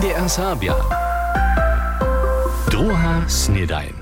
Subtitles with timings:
[0.00, 0.72] NDR Sabia.
[2.72, 3.92] Druga snedajn.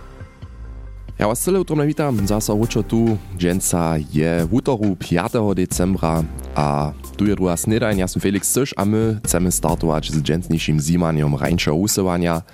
[1.18, 5.42] Ja was celé utrom witam, zasa ručo tu, dženca je v útoru 5.
[5.58, 6.22] decembra
[6.54, 10.78] a tu je druga snedajn, ja som Felix Syš a my chceme startovať s džencnejším
[10.78, 12.46] zimaniem rajnšieho usovania.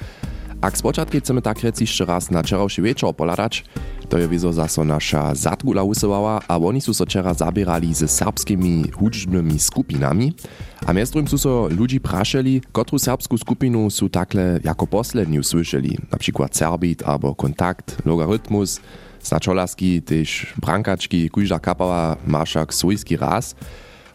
[0.65, 3.69] Ak spočatky chceme tak rec ešte raz na čeravší večer poladať,
[4.09, 9.57] to je vizo zaso naša Zadgula usovala a oni sú so zabierali s serbskými hudžbnymi
[9.57, 10.37] skupinami.
[10.85, 16.53] A miestrujem sú so ľudí prašeli, kotru serbskú skupinu sú takle jako posledniu slyšeli, napríklad
[16.53, 18.85] Serbit alebo Kontakt, Logaritmus,
[19.25, 23.57] Snačolasky, tež Brankačky, Kujža Kapava, Maršak, Svojský raz.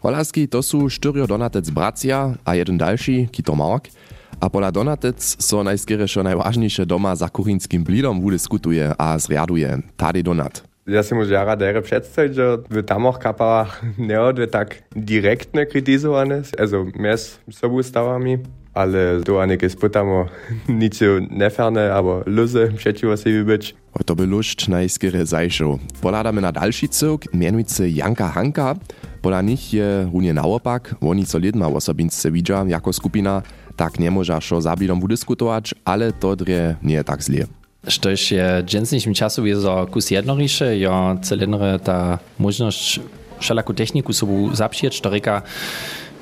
[0.00, 3.90] Holasky to sú štyrio donatec bracia a jeden další, Kito Mark–
[4.40, 9.78] a pola Donatec so najskierejšo najważniejsze doma za kuchyńskim blidom wudyskutuje a zriaduje.
[9.96, 10.64] Tady Donat.
[10.88, 13.78] Ja si môžem jara dere predstaviť, že v tamoch kapalách
[14.10, 18.42] neodve tak direktne kritizované, also mes sobu stavami,
[18.74, 20.26] ale to aneke spytamo
[20.80, 23.76] ničo neferne, abo luze przeciwko sobie być.
[24.06, 25.78] To by lušť najskere zajšo.
[26.00, 28.74] Poladamy na další cyrk, mianujúce Janka Hanka.
[29.20, 33.42] Pola nich je runie naopak, oni so lidma osobince vidža jako skupina,
[33.80, 37.48] tak nemôža šo zabidom udiskutować, ale to drie nie tak zlie.
[37.80, 43.00] Štož je dženstnejším času je za kus jednoriše, jo celendere ta možnosť
[43.40, 45.48] všelakú techniku sobu zapšieć, to reka,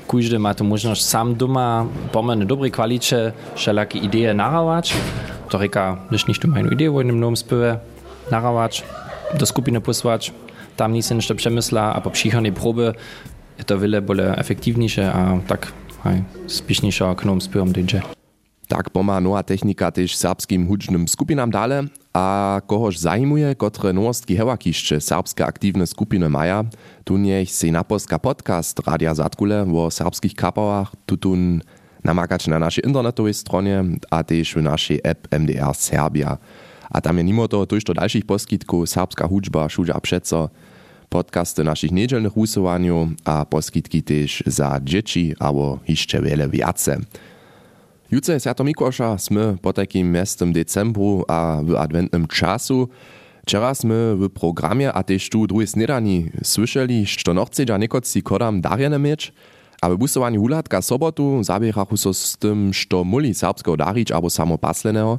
[0.06, 4.95] kujde má tu možnosť sam doma pomerne dobrej kvaliče všelaké ideje narawać.
[5.50, 7.81] To reka, když nicht um eine Idee wo in einem spywe
[8.31, 8.84] narawać,
[9.34, 10.33] do skupiny posłać,
[10.77, 12.95] tam nic jeszcze przemysla, a po przychodnej próby
[13.67, 15.72] to wiele bole efektywniejsze, a tak
[16.04, 18.02] hej, spišniejsza k nowym spyłom dojdzie.
[18.68, 25.00] Tak pomá nowa technika też serbskim hudžnym skupinam dale, a kohož zajmuje, kotre nowostki hewakišće
[25.00, 26.64] serbske aktivne skupiny maja,
[27.04, 31.62] tu niech se naposka podcast Radia Zatkule o serbskich kapałach tutun
[32.04, 36.36] namakać na naszej internetowej stronie, a też w naszej app MDR Serbia.
[36.91, 40.48] A tam je mimo toho tuż do dalszych poskitków serbska hudžba šuđa přeco,
[41.08, 46.96] podcasty naszych niedzielnych usowaniu a poskitki też za dzieci albo jeszcze wiele więcej.
[48.10, 52.88] Jutro Święto Mikołasza, sme po takim miestem decembru a w adwentnym czasu.
[53.42, 58.98] Wczoraj sme w programie a też tu drugie snedani słyszeli, że nochcedza niekoci kodam darjene
[58.98, 59.32] mieć,
[59.82, 64.58] a w busowaniu hulatka sobotu zabierachu so z tym, że muli serbskiego darić albo samo
[64.58, 65.19] pasleného.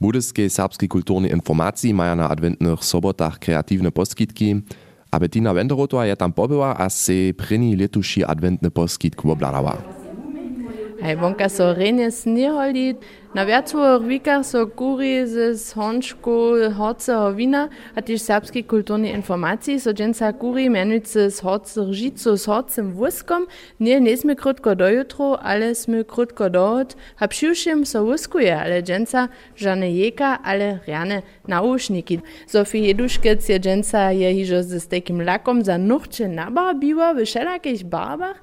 [0.00, 4.62] Budyskie serbskie kulturne informacji mają na adwentnych sobotach kreatywne poskitki,
[5.12, 9.78] a Bettina Wenderotová je tam pobyła a se první letuší adventný poskitk obladala.
[9.78, 9.99] Hej,
[11.00, 12.96] vonka so rejne sniholi,
[13.34, 19.94] na viacoch wikach so kuri z hončku horceho vina a tiež serbskej kulturnej informacji, so
[19.94, 23.46] dženca kuri menujúce z horce ržicu s horcem vuskom,
[23.80, 29.28] nie nesme krutko do jutru, ale sme krutko dohod, a přiušim so wuskuje, ale dženca
[29.56, 32.20] žane jeka, ale riane naušniki.
[32.46, 38.42] Sofie Jeduškec je dženca je hižo z takim lakom za nuchče nabarbiła w wszelakich barbach,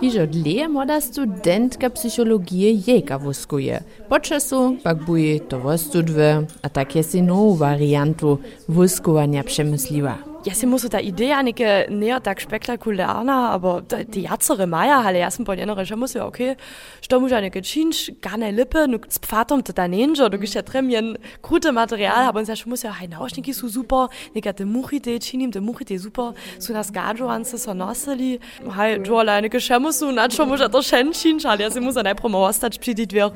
[0.00, 3.80] Hižo dlje moda studentka psychologije jeka wuskuje.
[4.08, 10.27] Po czasu pak buje to wostudwe, a tak je si novú variantu wuskovania przemysliła.
[10.44, 15.44] Ja, sie se muso ideja neke neer tak spektakularna, aber de jacere Meier halle jassen
[15.44, 16.56] poljennerecher muss ja okay.
[17.02, 22.22] Sto muss eine Getschinsch, garne Lippe, nu Fatum te danenger, du gestja tremien krute Material,
[22.22, 22.28] mhm.
[22.28, 25.60] aber uns ja schon muss ja hein ausschnicki so super, neka de muchite, chinim de
[25.60, 28.38] muchite super, so nas gadro an so noseli,
[28.76, 32.06] hai, du alleine geschemmus, so natscho halt, muss ja der Schenschinsch, halle jasse muss an
[32.06, 33.34] ein Promo, was dat spielt, wer auch.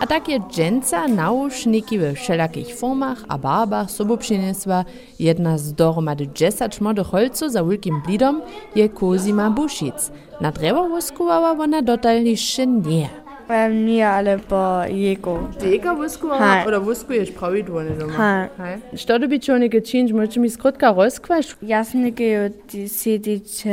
[0.00, 4.84] A tak je dženca naušniki we všelakých formach a barbach sobu přinesła
[5.18, 8.42] jedna z dohromady 10 młodych holców za wielkim blidom
[8.74, 10.10] je Kozima Buszic.
[10.40, 13.08] Na drewo wuskowała ona dotal jeszcze nie.
[13.48, 15.38] Um, nie, ale po jego.
[15.70, 16.40] Jeka wuskowała?
[16.40, 16.66] Hej.
[16.66, 18.12] Oder wuskujesz prawidłownie doma?
[18.12, 18.48] Hej.
[18.58, 18.98] Hej.
[18.98, 21.46] Što to by čonike činč, možeš mi skrotka rozkvaš?
[21.62, 22.50] Ja sam neke
[22.88, 23.64] sedić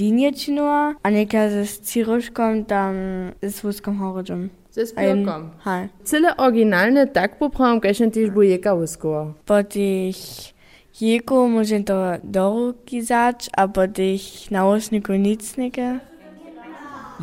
[0.00, 2.94] linije činula, a neka z ciruškom tam
[3.42, 4.61] z wuskom horodžom.
[4.72, 5.50] Ze spiokom.
[5.64, 5.88] Hej.
[6.04, 9.34] Cyle oryginalne tak poprawiam, kaž tyž bu jeka wuskowa.
[9.46, 10.16] Po tych
[11.00, 16.00] jego może to do ruki zać, a po tych nauszniku nic neke.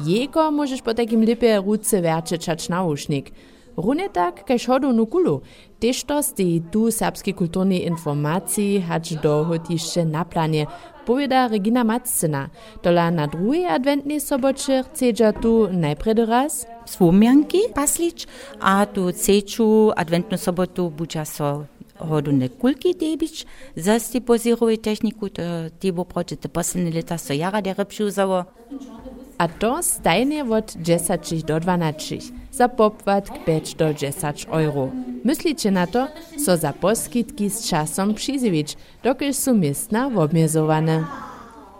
[0.05, 3.31] Jeko możesz po takim lipie ruce verčečać naušnik.
[3.77, 5.41] Runetak, kaj šodu nukulu.
[5.79, 10.65] Težtosti tu srpski kulturni informaciji hač do hotišče na planje,
[11.05, 12.49] poveda Regina Matzena.
[12.83, 16.63] Tola na drugi adventni soboče ceđa tu najprej raz.
[16.85, 18.27] Svomjanki paslič,
[18.59, 21.65] a tu ceču adventno sobotu buča so
[21.99, 23.45] hodune kulki debič,
[23.75, 25.29] zasti pozirovi tehniku,
[25.79, 28.43] ti bo pročete poslednje leta so jara, da repšil zavo.
[29.39, 32.17] A to stajnie od 10 do 12
[32.51, 34.89] za popłat k 5 do 10 euro.
[35.23, 36.07] Myślicie na to,
[36.45, 41.03] co za poskitki z czasem przyzywić, dokiż są miestna obmiezowane.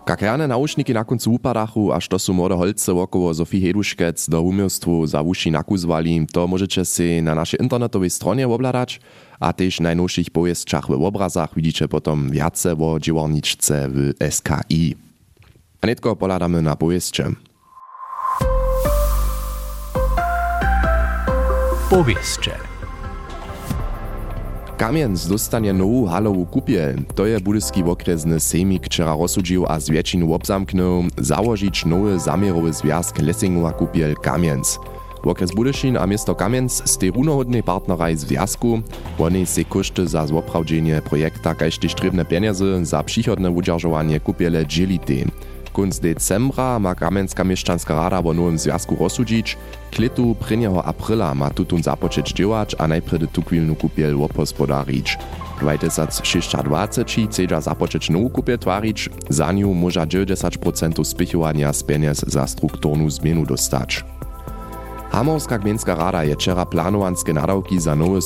[0.05, 5.07] Kakerne naušniki na koncu upadachu, až to sú młode holce około Sofie Heduškec do umiestwu
[5.07, 6.83] za uši nakuzwali, to możecie
[7.21, 8.99] na naszej internetowej stronie obladać,
[9.39, 14.95] a też najnowszych pojezdczach w obrazach widzicie potom wiace o dziewarniczce w SKI.
[15.81, 17.48] A netko poladamy na pojezdcze.
[21.89, 22.51] Powieście.
[24.77, 26.97] Kamienc dostanie nową halową kupiel.
[27.15, 33.19] To je budyski okresny sejmik wczera rozsudził a z wiecinu obzamknął założyć nowy zamierowy związk
[33.19, 34.79] Lessingowa kupiel Kamienc.
[35.23, 38.81] Okres Budyszin a miasto Kamienc z tej runohodnej partneraj związku,
[39.19, 45.25] oni se koszty za zoprawdzenie projekta kaž też trebne pieniądze za przychodne udzierżowanie kupiele dzielity.
[45.79, 49.57] Kunc decembra ma Kamienska mieszczanska rada o nowym związku rozsudzić,
[49.91, 50.77] Klitu 1.
[50.83, 55.17] aprila ma tutun započeć działać, a najpredy tukwilnu kupiel opospodarić.
[55.61, 63.09] 2026 chcedza započeć nowu kupiel twarić, za nią może 90% spichowania z pieniędzy za strukturnu
[63.09, 64.03] zmienu dostać.
[65.11, 68.21] Hamorska gminska rada je wczera planowanskie nadawki za nowe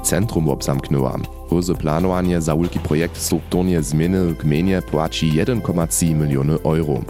[0.00, 1.16] centrum obzamknęła.
[1.50, 7.00] Roze planowanie za projekt strukturnie zmiany w gminie płaci 1,3 miliony euro.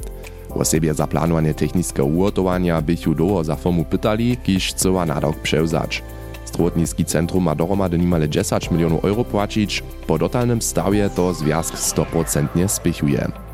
[0.54, 6.02] O sobie za planowanie technicznego ugotowania bychu długo za firmu pytali, kiż chcała nadawk przewzać.
[6.44, 12.68] Strowotniski centrum ma dohromady nimale 10 milionów euro płacić, po dotalnym stawie to związk 100%
[12.68, 13.45] spichuje.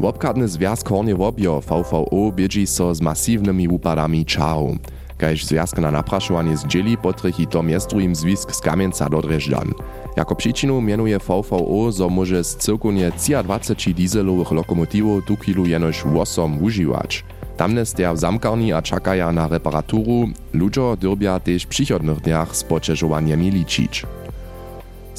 [0.00, 4.76] Wobkadny związk Hornie Wobjo VVO biedzi so z masywnymi upadami czau.
[5.18, 9.72] Kaž związk na napraszowanie zdzieli potrychi to miestruim zwisk z Kamieńca do Dreżdan.
[10.16, 13.12] Jako przyczynę mianuje VVO, zo może z cyrkunie
[13.44, 17.24] 23 dieselowych lokomotivów tu kilu jenoś 8 używać.
[17.56, 22.64] Tamne steja w zamkarni a czakaja na reparaturu, ludzie dyrbia też w przychodnych dniach z
[22.64, 24.06] poczeżowaniem liczyć.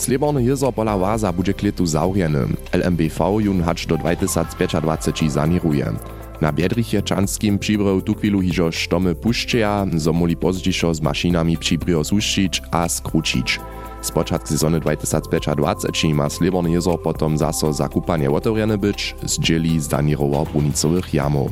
[0.01, 2.47] Slieborny jezor pola Waza bude kletu zaurjeny.
[2.73, 5.93] LMBV jun hacz do 2025 zaniruje.
[6.41, 12.61] Na Biedrichjeczanskim przibrył tu chwilu hižo štomy puščeja, zo moli pozdzišo z maszynami przibryło zuščić
[12.71, 13.59] a skručić.
[14.01, 20.45] Z początku sezony 2025 ma Slieborny jezor potom zaso zakupanie otworene być, zdzieli z danirowo
[20.45, 21.51] brunicowych jamów.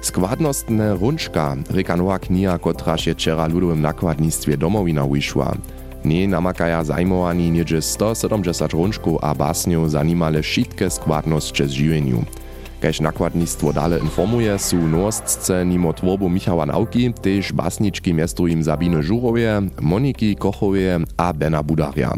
[0.00, 5.54] Składnostne runčka, reka nowa kniha, kotraž je wczera ludowym nakładnictwie domowina wyszła.
[6.06, 12.24] Nie namakaja zajmowani niedzie 170 runčków a basniów zanimale šitke składność z żywieniu.
[12.80, 19.02] Kaž nakładnictwo dale informuje, su nowostce nimo tworbu Michała Nauki też basniczki miestu im Sabine
[19.02, 22.14] Żurowie, Moniki Kochowie a Bena Budaria.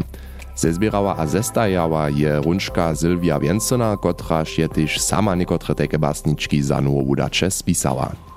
[0.55, 6.81] Zezbierała a zestajała je runčka Sylwia Więcena, kotraž je też sama niekotre teke basniczki za
[6.81, 8.28] nowo udacze spisała.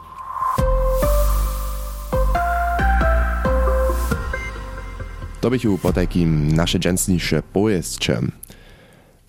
[5.43, 8.21] To bychu po takim nasze dżęsniejsze pojeźdźcze.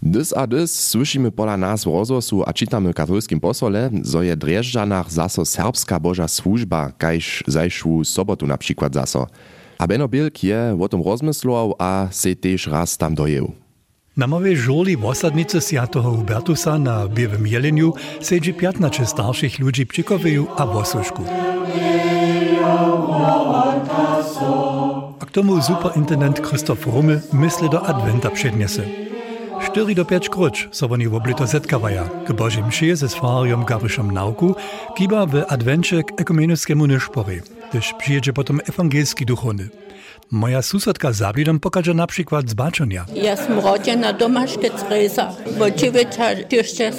[0.02, 5.12] Dys a dys słyszymy pola nas w rozgłosu a czytamy katolskim posole, zo je Drjeżdżanach
[5.12, 9.28] zaso serbska boża służba, kajż zajszł sobotu na przykład zaso.
[9.78, 13.52] A Beno Bilk je o tym rozmyslował, a se też raz tam dojeł.
[14.18, 15.60] Na mojej żoli w osadnicy
[16.04, 21.24] Hubertusa na Biewym Jeleniu siedzi 15 starszych ludzi przykowyju a w osuszku.
[25.34, 28.84] Tomu superintendent Krzysztof Rummel myśli do adventa przedniesy.
[29.62, 32.10] 4 do 5 kruč so oni w oblito zetkavaja.
[32.26, 34.56] K Božim šije ze svarjom Gabrišom Nauku,
[34.98, 39.70] kiba w advencie k ekumenickiemu nešpori, gdyż przyjedzie potom ewangelski duchowny.
[40.32, 43.06] Moja susodka Zablidom pokaże na przykład z baczenia.
[43.16, 46.96] Ja sam rodzena Domaszke Tresa, bo dziewięcia dziesięć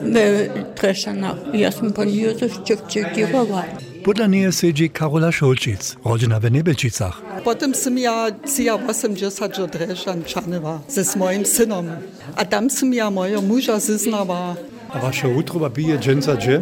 [0.00, 1.36] w Trzeszanach.
[1.54, 3.64] Ja sam pan Józef Ciewczykiwowa.
[4.04, 7.22] Podle niej siedzi Karola Szulčic, rodzina w Nebelčicach.
[7.44, 11.86] Potem sam ja cija 80 do Dreszczanczanywa ze swoim synom.
[12.36, 14.56] A tam sam ja moja męża zyznała.
[14.88, 16.60] A wasza utroba bije dżęca gdzie?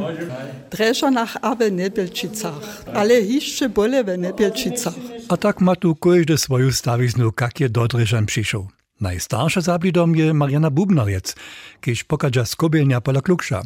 [0.71, 4.95] Dreszczanach a w Nebelčicach, ale jeszcze bole w Nebelčicach.
[5.29, 8.67] A tak ma tu każdy swoją stawiznu, jak je do Dreżan przyszł.
[9.01, 11.35] Najstarsza Zablidom je Mariana Bubnariec,
[11.81, 13.63] kiedyś pokaża z kobielnia pola Kluksza.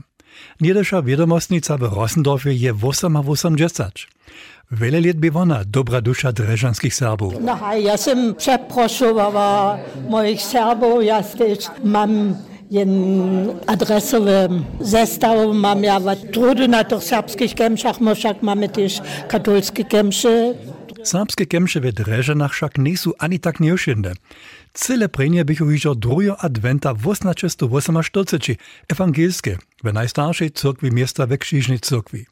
[0.61, 3.95] Niedesza wiadomostnica w Rossendorfie je 880.
[4.71, 7.35] Wiele lat bywona dobra dusza dreżanskich Serbów.
[7.41, 12.35] No, ja jestem przepraszowała moich Serbów, ja też mam
[12.71, 14.49] jeden adresowy
[14.81, 16.01] zestaw, mam ja
[16.33, 20.55] trudy na tych serbskich gemszach, wszak mamy też katolskie gemsze,
[21.05, 24.15] Serbskie kemše w Dreżanach však nisu ani tak neušinde.
[24.75, 28.57] Cyle prenie bychu hižo drujo adventa 1848
[28.89, 32.27] ewangelskie w najstarszej cyrkwi miasta we Krzyżnej cyrkwi.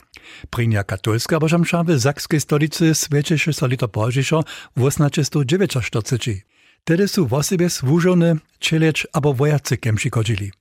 [0.50, 6.44] Prenia katolska bożamsza w Zakskiej stolicy świecieše so lito pożiszo 1849.
[6.84, 10.52] Tedy su w osobie służone, czelecz abo wojacy kemši chodzili.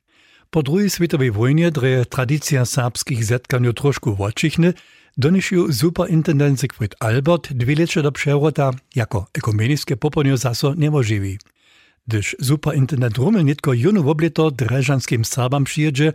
[0.49, 4.73] Po drugiej światowej wojnie dreje tradycja serbskich zetkaniu troszkę odcichny,
[5.17, 11.37] doniesił superintendent Siegfried Albert dwie lecze do przewrota jako ekumeniskie poponio zaso niemożliwi.
[12.07, 16.13] Gdyż superintendent Rumel nitko junu wobleto dreżanskim Serbam przyjedzie,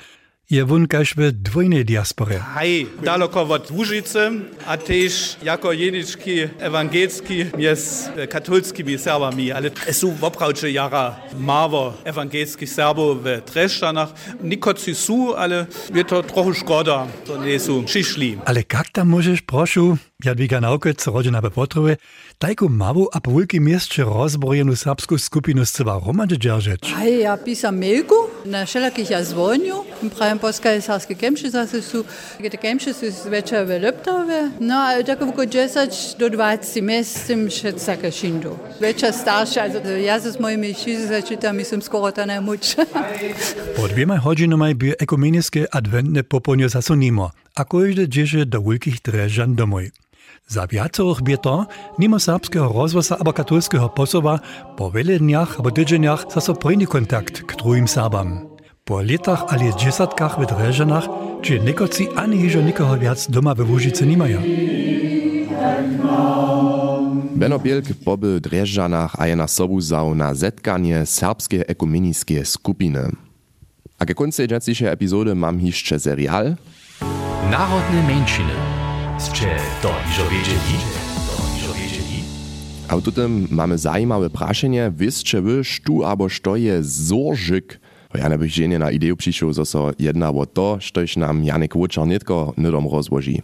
[0.51, 2.39] je wun kaž v dvojnej diaspore.
[2.55, 4.31] Hej, daleko od Łużycy,
[4.67, 13.25] a też jako jeniczki ewangelski jest katolskimi Serbami, ale są woprawcze jara mało ewangelskich Serbów
[13.25, 14.13] w Treszczanach.
[14.43, 18.39] Nikoci są, ale jest to trochę szkoda, że nie są przyszli.
[18.45, 21.97] Ale jak tam możesz, proszę, Jadwiga Naukec, rodzina we Potrowie,
[22.39, 26.81] tajku mawu a po wielkim mieście rozbrojenú serbskú skupinu z ceba romadže dzierżeć.
[26.97, 28.15] Hej, ja pisam mailku,
[28.47, 29.85] na wszelakich ja dzwoniu,
[30.17, 32.05] prajem polska serskie kemszy, zase su,
[32.51, 37.73] te kemszy su zwečer w Leptowie, no a tak około 10 do 20 miestem się
[37.73, 38.59] takie szindu.
[38.81, 42.77] Večer starsze, also ja z moimi šizy zaczytam, mislim skoro to najmuč.
[43.77, 49.55] Po dvěma hodzinami by ekumenické adventné poponie zase nimo, a každý dzieje do wielkich dreżan
[49.55, 49.91] domoj.
[50.47, 51.57] Za viacerých by to,
[51.99, 54.39] mimo serbského rozvosa abo katolského posoba,
[54.79, 58.47] po wiele dniach abo tydzieniach zase první kontakt k druhým Serbam.
[58.87, 61.11] Po letach ale dziesiątkach w Dreżanach,
[61.43, 64.39] czy nikoci ani hižo nikoho viac doma we Łużycy nimają.
[67.37, 73.11] Beno Bielk pobył w Dreżanach a je na sobu zał na zetkanie serbskiej ekumeniskie skupiny.
[73.99, 76.57] A ke końcu dzisiejszej epizody mam jeszcze serial
[77.51, 78.76] Narodne mężczyzny.
[79.19, 80.77] Ste to iżo wiedzieli?
[82.89, 87.81] A tym mamy zajímawe praszenie, wiecie wy, sztu abo što je zorżyk?
[88.15, 92.07] Ja ne bych na ideju přišel, zo so jedna o to, štož nam Janek Vučar
[92.07, 93.43] nitko nidom rozłoži.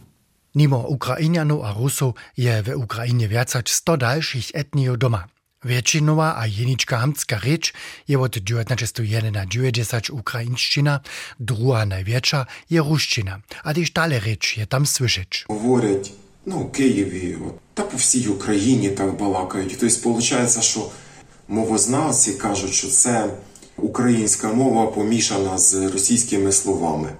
[0.55, 5.25] Nimo Ukrainianów a Rusów je w Ukrainie więcej 100 dalszych etnijów doma.
[5.65, 7.73] Většinová a jenička hamtská reč
[8.09, 11.03] je od 1901 na 90 ukrajinština,
[11.39, 15.29] druhá najvětša je ruščina, a když dále reč je tam slyšet.
[15.49, 16.13] Говорять,
[16.47, 19.77] ну, у Києві, от, та по всій Україні так балакають.
[19.81, 20.91] Тобто, виходить, що
[21.49, 23.31] мовознавці кажуть, що це
[23.77, 27.13] українська мова помішана з російськими словами.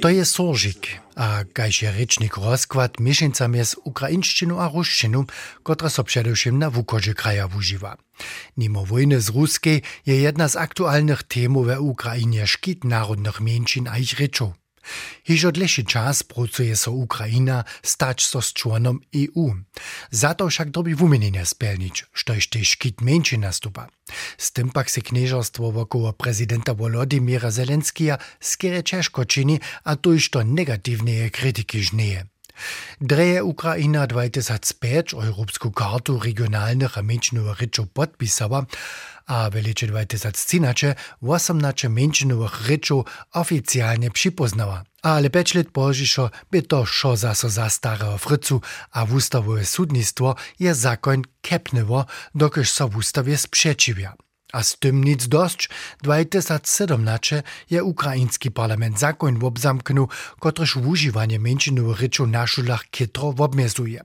[0.00, 2.34] To je soržik, a kaž je rečnik
[3.00, 5.24] mieszanca między ukraińszczyną a ruszczyną,
[5.62, 7.96] która so przedewším na wukodzie kraja wużywa.
[8.56, 13.98] Mimo wojny z ruskiej je jedna z aktualnych temów w Ukrainie szkit narodnych mniejszyn a
[13.98, 14.63] ich rečov.
[15.24, 19.54] Hižo dlejší čas pracuje so Ukrajina stać so z členom EU.
[20.10, 23.88] Za to však dobi wumienienia spełnić, što jeszcze szkit mniejszy nastupa.
[24.38, 30.30] Z tym pak se knieżerstwo wokoło prezydenta Volodymyra Zelenskija skiery ciężko czyni, a to już
[30.30, 32.33] to negatywne krytyki żnieje.
[33.00, 38.64] Dre je Ukrajina 2005 Evropsku kartu regionalnih menšinovih rečov podpisala,
[39.26, 44.84] a v letu 2013 18 menšinovih rečov oficialno pripoznala.
[45.04, 48.60] Ale peč let požišo bi to šo zaso zastaralo fricu,
[48.96, 54.23] a v ustavo je sudnictvo je zakon kepnevo, dokaj so v ustavi spšečivja.
[54.54, 55.68] A z tym nic dość,
[56.02, 60.08] 2017 je ukraiński parlament zakon obzamknął,
[60.40, 64.00] kotryż używanie mniejszych ryczów na szulach kitro obmezuje.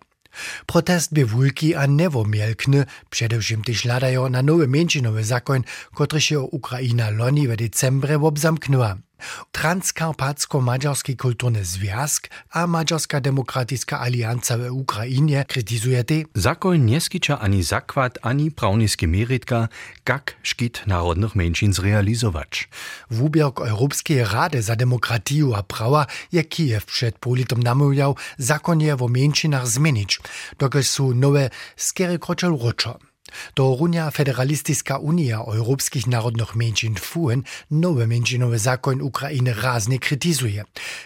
[0.65, 5.61] Protest by wulki a newomielkny, przedewším też ladają na nowy mniejszynowy zakon,
[5.93, 9.08] kotryż je Ukraina loni w decembre obzamknęła.
[9.51, 16.23] Transkarpatsko-Mađarski kulturny związk a Mađarska demokratyczna alianca w Ukrainie krytizuje te.
[16.35, 19.67] Zakon nie skicza ani zakład, ani prawniskie meritka,
[20.09, 22.69] jak szkit narodnych mężczyzn zrealizować.
[23.11, 29.09] Wubierk Europejskiej Rady za demokratiju a prawa je Kijew przed politom namówiał zakon je w
[29.09, 30.19] mężczyznach zmienić,
[30.59, 33.08] dokąd są nowe skiery kroczel roczo.
[33.53, 40.63] To runia Federalistyczna Unia Europejskich Narodnych Mniejszyn FUN nowy mniejszynowy zakon Ukrainy raznie krytizuje.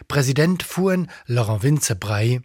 [0.07, 2.39] Prezydent FUN Laurent Vince braj.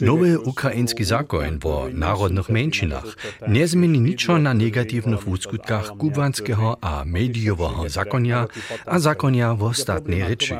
[0.00, 3.04] Nowy ukraiński zakon o narodnych mężczyznach
[3.48, 8.46] nie zmieni niczo na negatywnych uskutkach kubanskiego a mediowego zakonia,
[8.86, 10.56] a zakonia w ostatniej rzeczy.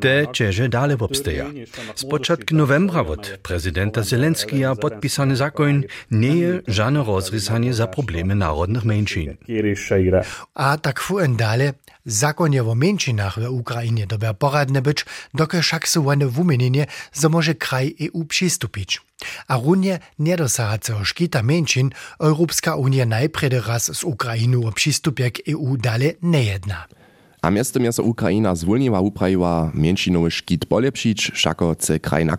[0.00, 1.46] Te cieże dalej obstaja.
[1.94, 8.84] Z początku novembra od prezydenta Zelenskija podpisany zakon nie jest żadne rozrysanie za problemy narodnych
[8.84, 9.36] mniejszyn.
[10.54, 11.70] A tak fuhren dalej,
[12.06, 15.04] zakonje o mniejszynach w Ukrainie dober poradne być,
[15.34, 19.00] doke však su one wumenenie, zo może kraj EU przystupić.
[19.48, 21.90] A runie niedosahacego szkita mniejszyn
[22.20, 26.88] Europejska Unia najprede raz z Ukrainu o przystupie k EU dalej nie jedna.
[27.44, 32.36] A miestem je so Ukraina zwolniła uprawiła mniejszynowy szkit polepszyć, wszako chce kraj na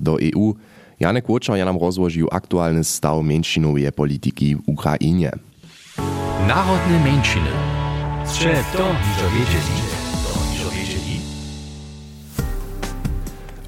[0.00, 0.54] do EU.
[1.00, 5.32] Janek Łoczar ja nam rozłożył aktualny staw mniejszynowej polityki w Ukrainie.
[6.48, 7.50] Narodne mniejszyny.
[8.24, 9.88] Strze to, niżo wiedzieli.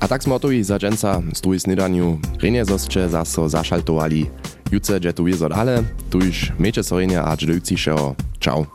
[0.00, 4.30] A tak smo to i za dżęca z drugiej snydaniu renie zoscze zaso zaszaltowali.
[4.72, 8.14] Jutce dże tu wizod ale, tu już miejcie so renie a dżdujciszego.
[8.40, 8.66] Ciao.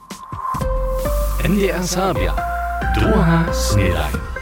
[1.49, 2.33] NDR Serbia.
[2.95, 4.34] Druga snedaj.